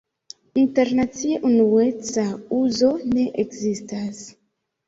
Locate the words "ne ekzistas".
3.13-4.27